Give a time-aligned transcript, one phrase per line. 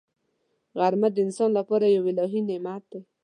[0.79, 2.99] غرمه د انسان لپاره یو الهي نعمت دی